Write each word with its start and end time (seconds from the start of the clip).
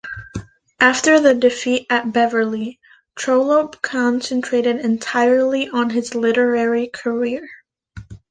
After 0.79 1.19
the 1.19 1.35
defeat 1.35 1.85
at 1.91 2.11
Beverley, 2.11 2.79
Trollope 3.15 3.83
concentrated 3.83 4.77
entirely 4.77 5.69
on 5.69 5.91
his 5.91 6.15
literary 6.15 6.87
career. 6.87 7.47